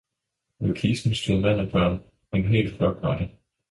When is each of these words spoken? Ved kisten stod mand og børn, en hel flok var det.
Ved 0.59 0.75
kisten 0.75 1.15
stod 1.15 1.39
mand 1.39 1.61
og 1.61 1.71
børn, 1.71 2.03
en 2.33 2.43
hel 2.47 2.75
flok 2.75 3.01
var 3.01 3.17
det. 3.17 3.29